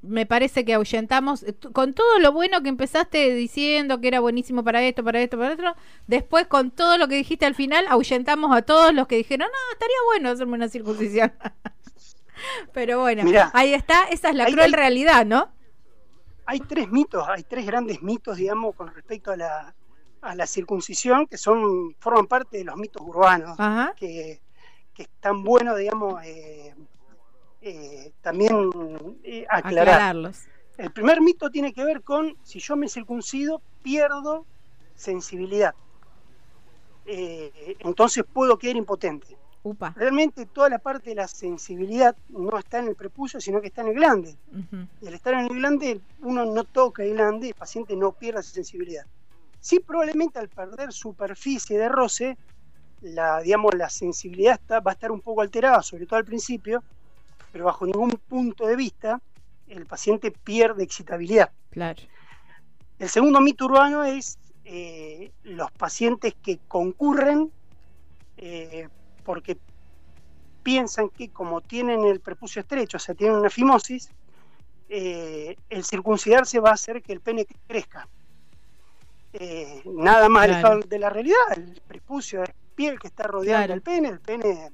me 0.00 0.24
parece 0.24 0.64
que 0.64 0.72
ahuyentamos 0.72 1.42
eh, 1.42 1.54
con 1.74 1.92
todo 1.92 2.18
lo 2.18 2.32
bueno 2.32 2.62
que 2.62 2.70
empezaste 2.70 3.34
diciendo 3.34 4.00
que 4.00 4.08
era 4.08 4.20
buenísimo 4.20 4.64
para 4.64 4.82
esto, 4.82 5.04
para 5.04 5.20
esto, 5.20 5.36
para 5.36 5.52
esto. 5.52 5.76
Después 6.06 6.46
con 6.46 6.70
todo 6.70 6.96
lo 6.96 7.08
que 7.08 7.16
dijiste 7.16 7.44
al 7.44 7.54
final, 7.54 7.84
ahuyentamos 7.90 8.56
a 8.56 8.62
todos 8.62 8.94
los 8.94 9.06
que 9.06 9.16
dijeron, 9.16 9.48
no, 9.48 9.72
estaría 9.74 9.96
bueno 10.06 10.30
hacerme 10.30 10.54
una 10.54 10.68
circuncisión. 10.70 11.30
Pero 12.72 13.00
bueno, 13.00 13.24
Mirá, 13.24 13.50
ahí 13.54 13.74
está, 13.74 14.04
esa 14.04 14.30
es 14.30 14.34
la 14.34 14.46
cruel 14.46 14.72
realidad, 14.72 15.24
¿no? 15.26 15.50
hay 16.44 16.60
tres 16.60 16.90
mitos, 16.90 17.26
hay 17.28 17.44
tres 17.44 17.64
grandes 17.66 18.02
mitos, 18.02 18.36
digamos, 18.36 18.74
con 18.74 18.92
respecto 18.92 19.30
a 19.30 19.36
la, 19.36 19.74
a 20.20 20.34
la 20.34 20.46
circuncisión, 20.46 21.26
que 21.26 21.38
son 21.38 21.94
forman 21.98 22.26
parte 22.26 22.58
de 22.58 22.64
los 22.64 22.76
mitos 22.76 23.02
urbanos, 23.02 23.58
Ajá. 23.58 23.94
que, 23.96 24.40
que 24.92 25.02
están 25.02 25.42
buenos, 25.42 25.78
digamos, 25.78 26.22
eh, 26.24 26.74
eh, 27.60 28.12
también 28.20 28.70
eh, 29.22 29.46
aclarar. 29.48 29.88
Aclararlos. 29.94 30.42
El 30.76 30.90
primer 30.90 31.20
mito 31.20 31.50
tiene 31.50 31.72
que 31.72 31.84
ver 31.84 32.02
con 32.02 32.36
si 32.42 32.58
yo 32.58 32.76
me 32.76 32.88
circuncido, 32.88 33.62
pierdo 33.82 34.46
sensibilidad. 34.94 35.74
Eh, 37.04 37.76
entonces 37.80 38.24
puedo 38.30 38.58
quedar 38.58 38.76
impotente. 38.76 39.36
Upa. 39.64 39.94
Realmente 39.96 40.46
toda 40.46 40.68
la 40.68 40.78
parte 40.78 41.10
de 41.10 41.16
la 41.16 41.28
sensibilidad 41.28 42.16
no 42.28 42.58
está 42.58 42.80
en 42.80 42.88
el 42.88 42.96
prepucio, 42.96 43.40
sino 43.40 43.60
que 43.60 43.68
está 43.68 43.82
en 43.82 43.88
el 43.88 43.94
glande. 43.94 44.36
Y 45.00 45.06
al 45.06 45.14
estar 45.14 45.34
en 45.34 45.40
el 45.40 45.48
glande, 45.50 46.00
uno 46.20 46.44
no 46.44 46.64
toca 46.64 47.04
el 47.04 47.14
glande, 47.14 47.48
el 47.48 47.54
paciente 47.54 47.94
no 47.94 48.12
pierde 48.12 48.40
esa 48.40 48.50
sensibilidad. 48.50 49.04
Sí, 49.60 49.78
probablemente 49.78 50.40
al 50.40 50.48
perder 50.48 50.92
superficie 50.92 51.78
de 51.78 51.88
roce, 51.88 52.36
la, 53.02 53.40
digamos, 53.40 53.74
la 53.74 53.88
sensibilidad 53.88 54.54
está- 54.54 54.80
va 54.80 54.92
a 54.92 54.94
estar 54.94 55.12
un 55.12 55.20
poco 55.20 55.42
alterada, 55.42 55.82
sobre 55.82 56.06
todo 56.06 56.18
al 56.18 56.24
principio, 56.24 56.82
pero 57.52 57.66
bajo 57.66 57.86
ningún 57.86 58.10
punto 58.10 58.66
de 58.66 58.74
vista 58.74 59.20
el 59.68 59.86
paciente 59.86 60.32
pierde 60.32 60.82
excitabilidad. 60.82 61.52
Claro. 61.70 62.02
El 62.98 63.08
segundo 63.08 63.40
mito 63.40 63.66
urbano 63.66 64.04
es 64.04 64.38
eh, 64.64 65.32
los 65.42 65.70
pacientes 65.72 66.34
que 66.42 66.60
concurren 66.68 67.52
eh, 68.36 68.88
porque 69.24 69.58
piensan 70.62 71.08
que 71.10 71.30
como 71.30 71.60
tienen 71.60 72.04
el 72.04 72.20
prepucio 72.20 72.60
estrecho, 72.60 72.96
o 72.96 73.00
sea, 73.00 73.14
tienen 73.14 73.36
una 73.38 73.50
fimosis, 73.50 74.08
eh, 74.88 75.56
el 75.70 75.84
circuncidarse 75.84 76.60
va 76.60 76.70
a 76.70 76.74
hacer 76.74 77.02
que 77.02 77.12
el 77.12 77.20
pene 77.20 77.46
crezca. 77.66 78.08
nada 79.86 80.28
más 80.28 80.44
Claro. 80.46 80.52
alejado 80.68 80.80
de 80.88 80.98
la 80.98 81.08
realidad, 81.10 81.36
el 81.56 81.80
prepucio 81.86 82.42
es 82.42 82.50
piel 82.74 82.98
que 82.98 83.06
está 83.08 83.24
rodeando 83.24 83.58
Claro. 83.66 83.74
el 83.74 83.82
pene, 83.82 84.08
el 84.08 84.20
pene 84.20 84.70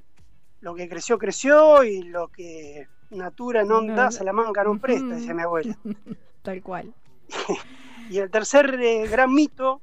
lo 0.61 0.75
que 0.75 0.89
creció, 0.89 1.17
creció 1.17 1.83
y 1.83 2.01
lo 2.03 2.27
que 2.27 2.87
natura 3.09 3.63
no 3.63 3.81
da, 3.81 4.05
no. 4.05 4.11
Salamanca 4.11 4.63
no 4.65 4.77
presta, 4.77 5.15
decía 5.15 5.33
mi 5.33 5.43
abuela. 5.43 5.77
Tal 6.41 6.61
cual. 6.61 6.93
Y 8.09 8.17
el 8.17 8.31
tercer 8.31 8.73
eh, 8.81 9.07
gran 9.07 9.31
mito 9.33 9.81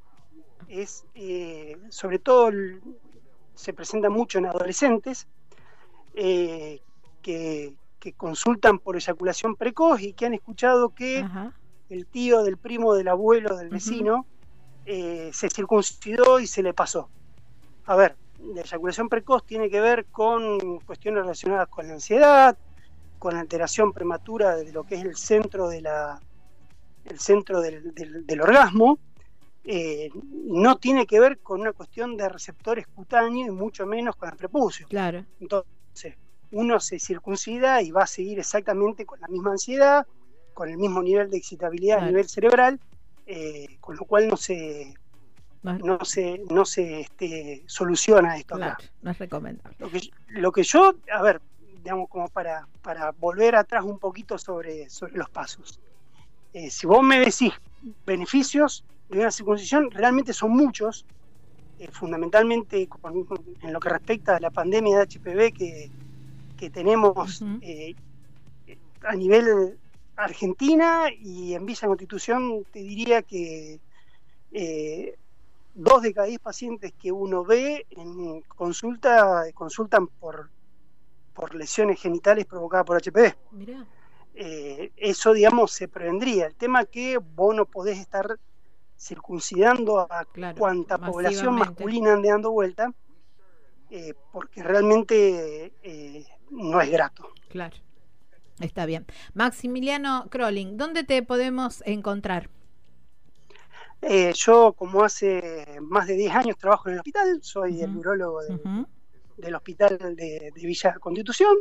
es, 0.68 1.04
eh, 1.14 1.78
sobre 1.90 2.18
todo, 2.18 2.49
el- 2.49 2.82
se 3.57 3.73
presenta 3.73 4.09
mucho 4.09 4.39
en 4.39 4.47
adolescentes 4.47 5.27
eh, 6.15 6.81
que, 7.23 7.75
que 7.99 8.13
consultan 8.13 8.79
por 8.79 8.95
eyaculación 8.97 9.57
precoz 9.57 10.01
y 10.03 10.13
que 10.13 10.27
han 10.27 10.35
escuchado 10.35 10.91
que 10.91 11.21
Ajá. 11.21 11.53
el 11.89 12.07
tío 12.07 12.43
del 12.45 12.57
primo 12.59 12.95
del 12.95 13.09
abuelo 13.09 13.57
del 13.57 13.69
vecino 13.71 14.27
eh, 14.85 15.31
se 15.33 15.49
circuncidó 15.51 16.39
y 16.39 16.47
se 16.47 16.63
le 16.63 16.73
pasó. 16.73 17.09
A 17.87 17.97
ver, 17.97 18.17
la 18.55 18.61
eyaculación 18.61 19.09
precoz 19.09 19.45
tiene 19.45 19.69
que 19.69 19.81
ver 19.81 20.07
con 20.07 20.79
cuestiones 20.81 21.23
relacionadas 21.23 21.69
con 21.69 21.89
la 21.89 21.95
ansiedad, 21.95 22.57
con 23.19 23.35
la 23.35 23.41
alteración 23.41 23.93
prematura 23.93 24.55
de 24.57 24.71
lo 24.73 24.85
que 24.85 24.95
es 24.97 25.03
el 25.05 25.17
centro 25.17 25.69
de 25.69 25.81
la 25.81 26.21
el 27.05 27.19
centro 27.21 27.61
del, 27.61 27.95
del- 27.95 28.27
del 28.27 28.41
orgasmo, 28.41 28.99
eh, 29.66 30.11
no 30.44 30.76
tiene 30.78 31.06
que 31.06 31.18
ver 31.20 31.38
con 31.40 31.61
una 31.61 31.73
cuestión 31.73 32.16
de 32.16 32.28
receptores 32.28 32.87
cutáneos 32.87 33.49
y 33.49 33.50
mucho 33.50 33.85
menos 33.87 34.14
con 34.16 34.28
el 34.30 34.37
prepucio. 34.37 34.87
Claro. 34.88 35.25
Entonces, 35.40 36.14
uno 36.52 36.78
se 36.78 36.99
circuncida 37.00 37.82
y 37.82 37.90
va 37.90 38.04
a 38.04 38.06
seguir 38.06 38.38
exactamente 38.38 39.04
con 39.04 39.20
la 39.20 39.26
misma 39.28 39.50
ansiedad, 39.52 40.06
con 40.54 40.68
el 40.68 40.76
mismo 40.78 41.02
nivel 41.02 41.30
de 41.30 41.38
excitabilidad 41.38 41.96
Claro. 41.96 42.06
a 42.06 42.11
nivel 42.11 42.28
cerebral, 42.28 42.80
eh, 43.26 43.76
con 43.80 43.96
lo 43.96 44.04
cual 44.04 44.28
no 44.28 44.37
se, 44.37 44.94
No, 45.62 46.04
se, 46.04 46.40
no 46.49 46.64
se 46.64 47.00
este, 47.00 47.64
soluciona 47.66 48.37
esto 48.37 48.54
acá. 48.54 48.76
claro, 48.76 48.92
no 49.02 49.11
es 49.11 49.18
recomendable. 49.18 49.76
Lo 49.80 49.90
que, 49.90 50.00
lo 50.28 50.52
que 50.52 50.62
yo, 50.62 50.94
a 51.12 51.23
ver, 51.23 51.40
digamos, 51.82 52.08
como 52.08 52.28
para, 52.28 52.68
para 52.82 53.11
volver 53.11 53.56
atrás 53.56 53.85
un 53.85 53.99
poquito 53.99 54.38
sobre, 54.38 54.88
sobre 54.88 55.16
los 55.16 55.28
pasos. 55.28 55.80
Eh, 56.52 56.70
si 56.70 56.87
vos 56.87 57.02
me 57.02 57.18
decís 57.18 57.52
beneficios 58.06 58.85
de 59.09 59.21
una 59.21 59.31
circuncisión, 59.31 59.91
realmente 59.91 60.33
son 60.33 60.51
muchos, 60.53 61.07
eh, 61.79 61.89
fundamentalmente 61.93 62.87
con- 62.89 63.27
en 63.63 63.73
lo 63.73 63.81
que 63.81 63.89
respecta 63.89 64.37
a 64.37 64.41
la 64.41 64.51
pandemia 64.51 64.97
de 64.97 65.03
HPV 65.03 65.53
que, 65.53 65.91
que 66.57 66.71
tenemos 66.71 67.43
eh, 67.61 67.95
a 69.03 69.15
nivel 69.15 69.79
Argentina 70.17 71.05
y 71.17 71.55
en 71.55 71.67
Villa 71.67 71.87
Constitución, 71.87 72.65
te 72.73 72.81
diría 72.81 73.23
que 73.23 73.79
eh, 74.53 75.15
dos 75.75 76.03
de 76.03 76.15
cada 76.15 76.27
diez 76.27 76.41
pacientes 76.41 76.93
que 76.99 77.13
uno 77.13 77.45
ve 77.45 77.87
en 77.91 78.41
consulta 78.43 79.45
consultan 79.55 80.07
por, 80.07 80.51
por 81.35 81.55
lesiones 81.55 82.01
genitales 82.01 82.47
provocadas 82.47 82.87
por 82.87 82.97
HPV. 82.97 83.37
Mirá. 83.53 83.87
Eso, 84.97 85.33
digamos, 85.33 85.73
se 85.73 85.89
prevendría. 85.89 86.47
El 86.47 86.55
tema 86.57 86.85
que 86.85 87.19
vos 87.19 87.55
no 87.55 87.67
podés 87.67 87.99
estar 87.99 88.39
circuncidando 88.97 90.00
a 90.00 90.25
Claro, 90.26 90.59
cuanta 90.59 90.99
población 90.99 91.55
masculina 91.57 92.15
ande 92.15 92.29
dando 92.31 92.50
vuelta, 92.50 92.93
eh, 93.90 94.14
porque 94.33 94.62
realmente 94.62 95.73
eh, 95.83 96.25
no 96.51 96.81
es 96.81 96.90
grato. 96.90 97.29
Claro. 97.49 97.77
Está 98.61 98.87
bien. 98.87 99.07
Maximiliano 99.35 100.29
Crolling, 100.31 100.77
¿dónde 100.79 101.05
te 101.05 101.23
podemos 101.23 101.83
encontrar? 101.87 102.49
Eh, 104.03 104.33
yo, 104.35 104.73
como 104.73 105.05
hace 105.05 105.79
más 105.83 106.07
de 106.07 106.14
10 106.14 106.35
años 106.35 106.57
trabajo 106.57 106.88
en 106.88 106.94
el 106.94 106.99
hospital, 107.01 107.38
soy 107.42 107.83
el 107.83 107.97
urólogo 107.97 108.42
de- 108.42 108.59
del 109.37 109.55
hospital 109.55 109.99
de, 110.16 110.51
de 110.55 110.66
Villa 110.66 110.94
Constitución. 110.99 111.55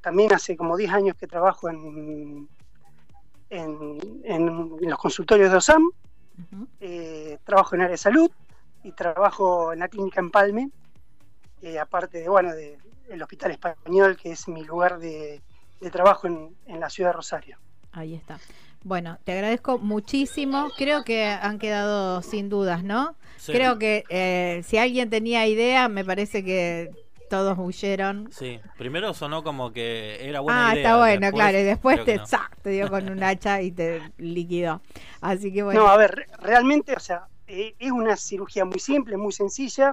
También 0.00 0.32
hace 0.34 0.56
como 0.56 0.76
10 0.76 0.90
años 0.92 1.16
que 1.16 1.26
trabajo 1.26 1.68
en, 1.70 2.48
en, 3.50 3.98
en 4.24 4.78
los 4.90 4.98
consultorios 4.98 5.50
de 5.50 5.56
OSAM. 5.56 5.88
Eh, 6.80 7.38
trabajo 7.44 7.74
en 7.74 7.82
área 7.82 7.92
de 7.92 7.98
salud 7.98 8.30
y 8.82 8.92
trabajo 8.92 9.72
en 9.72 9.80
la 9.80 9.88
clínica 9.88 10.20
Empalme, 10.20 10.70
eh, 11.62 11.78
aparte 11.78 12.18
de, 12.18 12.28
bueno, 12.28 12.52
de, 12.54 12.78
el 13.08 13.22
Hospital 13.22 13.52
Español, 13.52 14.16
que 14.16 14.32
es 14.32 14.48
mi 14.48 14.64
lugar 14.64 14.98
de, 14.98 15.40
de 15.80 15.90
trabajo 15.90 16.26
en, 16.26 16.54
en 16.66 16.80
la 16.80 16.90
ciudad 16.90 17.10
de 17.10 17.16
Rosario. 17.16 17.58
Ahí 17.92 18.14
está. 18.14 18.38
Bueno, 18.84 19.18
te 19.24 19.32
agradezco 19.32 19.78
muchísimo. 19.78 20.70
Creo 20.76 21.04
que 21.04 21.24
han 21.24 21.58
quedado 21.58 22.20
sin 22.22 22.48
dudas, 22.48 22.82
¿no? 22.82 23.14
Sí. 23.36 23.52
Creo 23.52 23.78
que 23.78 24.04
eh, 24.08 24.62
si 24.64 24.78
alguien 24.78 25.08
tenía 25.10 25.46
idea, 25.46 25.88
me 25.88 26.04
parece 26.04 26.44
que 26.44 26.90
todos 27.32 27.56
huyeron. 27.58 28.28
Sí, 28.30 28.60
primero 28.76 29.14
sonó 29.14 29.42
como 29.42 29.72
que 29.72 30.18
era 30.28 30.40
buena 30.40 30.68
ah, 30.68 30.72
idea. 30.74 30.82
está 30.82 30.98
bueno, 30.98 31.20
después 31.20 31.32
claro. 31.42 31.58
Y 31.58 31.62
después 31.62 32.04
te, 32.04 32.16
no. 32.18 32.24
te 32.60 32.70
dio 32.70 32.90
con 32.90 33.08
un 33.08 33.22
hacha 33.22 33.62
y 33.62 33.72
te 33.72 34.02
liquidó. 34.18 34.82
Así 35.22 35.50
que 35.50 35.62
bueno. 35.62 35.80
No, 35.80 35.88
a 35.88 35.96
ver, 35.96 36.10
re- 36.14 36.26
realmente, 36.40 36.92
o 36.94 37.00
sea, 37.00 37.26
eh, 37.46 37.74
es 37.78 37.90
una 37.90 38.16
cirugía 38.18 38.66
muy 38.66 38.78
simple, 38.78 39.16
muy 39.16 39.32
sencilla, 39.32 39.92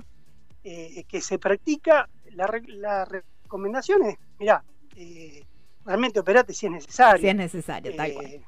eh, 0.65 1.05
que 1.07 1.21
se 1.21 1.39
practica. 1.39 2.09
La, 2.31 2.45
re- 2.45 2.67
la 2.67 3.05
recomendación 3.05 4.03
es, 4.05 4.17
mirá, 4.37 4.61
eh, 4.97 5.45
realmente 5.85 6.19
operate 6.19 6.51
si 6.53 6.65
es 6.65 6.73
necesario. 6.73 7.21
si 7.21 7.29
es 7.29 7.35
necesario, 7.37 7.95
tal 7.95 8.13
cual. 8.15 8.25
Eh, 8.25 8.41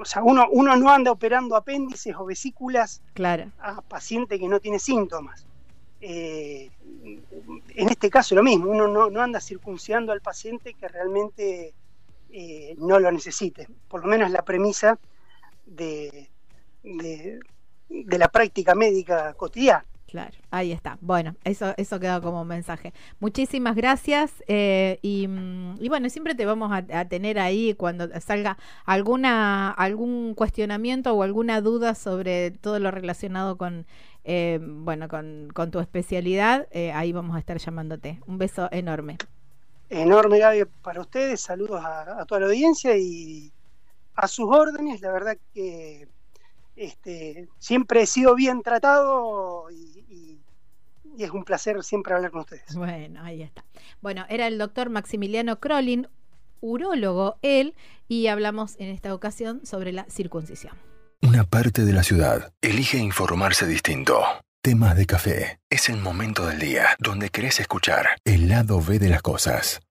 o 0.00 0.04
sea, 0.04 0.24
uno, 0.24 0.48
uno 0.50 0.74
no 0.74 0.90
anda 0.90 1.12
operando 1.12 1.54
apéndices 1.54 2.16
o 2.18 2.24
vesículas 2.24 3.00
Claro. 3.12 3.52
a 3.60 3.80
paciente 3.80 4.40
que 4.40 4.48
no 4.48 4.58
tiene 4.58 4.80
síntomas. 4.80 5.46
Eh, 6.06 6.70
en 7.76 7.88
este 7.88 8.10
caso 8.10 8.34
lo 8.34 8.42
mismo, 8.42 8.70
uno 8.70 9.08
no, 9.08 9.22
anda 9.22 9.40
circuncidando 9.40 10.12
al 10.12 10.20
paciente 10.20 10.74
que 10.74 10.86
realmente 10.86 11.72
eh, 12.30 12.74
no 12.76 12.98
lo 12.98 13.10
necesite. 13.10 13.68
Por 13.88 14.02
lo 14.02 14.08
menos 14.08 14.30
la 14.30 14.42
premisa 14.42 14.98
de, 15.64 16.28
de, 16.82 17.40
de 17.88 18.18
la 18.18 18.28
práctica 18.28 18.74
médica 18.74 19.32
cotidiana. 19.32 19.86
Claro, 20.06 20.36
ahí 20.50 20.70
está. 20.70 20.98
Bueno, 21.00 21.34
eso, 21.42 21.74
eso 21.76 21.98
quedó 21.98 22.20
como 22.22 22.44
mensaje. 22.44 22.92
Muchísimas 23.18 23.74
gracias 23.74 24.44
eh, 24.46 24.98
y, 25.02 25.26
mm, 25.26 25.76
y 25.80 25.88
bueno, 25.88 26.08
siempre 26.10 26.34
te 26.34 26.44
vamos 26.44 26.70
a, 26.70 26.84
a 27.00 27.08
tener 27.08 27.38
ahí 27.38 27.74
cuando 27.74 28.08
salga 28.20 28.58
alguna 28.84 29.70
algún 29.70 30.34
cuestionamiento 30.34 31.14
o 31.14 31.22
alguna 31.22 31.60
duda 31.62 31.94
sobre 31.96 32.52
todo 32.52 32.78
lo 32.78 32.90
relacionado 32.92 33.56
con 33.56 33.86
eh, 34.24 34.58
bueno 34.60 35.08
con, 35.08 35.48
con 35.54 35.70
tu 35.70 35.78
especialidad. 35.80 36.66
eh, 36.70 36.92
ahí 36.92 37.12
vamos 37.12 37.36
a 37.36 37.38
estar 37.38 37.58
llamándote. 37.58 38.20
Un 38.26 38.38
beso 38.38 38.68
enorme. 38.72 39.18
Enorme 39.90 40.38
Gaby 40.38 40.64
para 40.82 41.00
ustedes, 41.00 41.40
saludos 41.40 41.84
a, 41.84 42.20
a 42.22 42.24
toda 42.24 42.40
la 42.40 42.46
audiencia 42.46 42.96
y 42.96 43.52
a 44.16 44.26
sus 44.28 44.46
órdenes. 44.48 45.00
La 45.02 45.12
verdad 45.12 45.36
que 45.52 46.08
este, 46.76 47.48
siempre 47.58 48.02
he 48.02 48.06
sido 48.06 48.34
bien 48.34 48.62
tratado 48.62 49.70
y, 49.70 50.04
y- 50.08 50.40
y 51.16 51.22
es 51.22 51.30
un 51.30 51.44
placer 51.44 51.80
siempre 51.84 52.12
hablar 52.12 52.32
con 52.32 52.40
ustedes. 52.40 52.74
Bueno, 52.74 53.22
ahí 53.22 53.42
está. 53.42 53.64
Bueno, 54.02 54.24
era 54.28 54.48
el 54.48 54.58
doctor 54.58 54.90
Maximiliano 54.90 55.60
Crolin, 55.60 56.08
urólogo 56.60 57.36
él, 57.42 57.74
y 58.08 58.26
hablamos 58.26 58.74
en 58.80 58.88
esta 58.88 59.14
ocasión 59.14 59.64
sobre 59.64 59.92
la 59.92 60.06
circuncisión. 60.10 60.74
Una 61.24 61.44
parte 61.44 61.86
de 61.86 61.94
la 61.94 62.02
ciudad 62.02 62.52
elige 62.60 62.98
informarse 62.98 63.66
distinto. 63.66 64.22
Temas 64.62 64.94
de 64.94 65.06
café. 65.06 65.58
Es 65.70 65.88
el 65.88 65.96
momento 65.96 66.44
del 66.44 66.58
día 66.58 66.96
donde 66.98 67.30
querés 67.30 67.60
escuchar 67.60 68.18
el 68.26 68.50
lado 68.50 68.82
B 68.82 68.98
de 68.98 69.08
las 69.08 69.22
cosas. 69.22 69.80